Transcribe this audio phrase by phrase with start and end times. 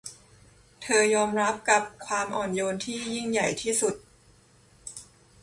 [0.81, 3.95] เธอยอมรับกับความอ่อนโยนที่ยิ่งใหญ่ที่สุด